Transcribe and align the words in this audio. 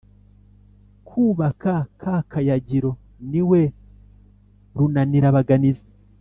Kabaka 1.07 1.73
ka 2.01 2.15
Kayagiro 2.31 2.91
ni 3.29 3.41
we 3.49 3.61
Runanirabaganizi 4.77 5.87